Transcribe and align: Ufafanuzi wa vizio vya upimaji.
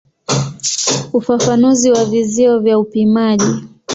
Ufafanuzi 1.13 1.91
wa 1.91 2.05
vizio 2.05 2.59
vya 2.59 2.79
upimaji. 2.79 3.67